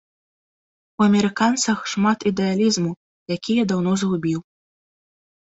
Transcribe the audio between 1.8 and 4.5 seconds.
шмат ідэалізму, які я даўно згубіў.